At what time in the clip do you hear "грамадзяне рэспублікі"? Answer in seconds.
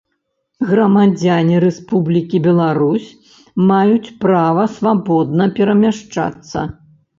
0.69-2.41